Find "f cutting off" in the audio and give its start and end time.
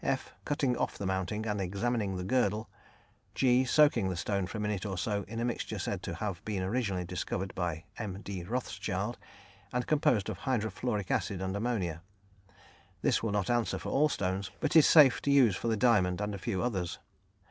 0.03-0.97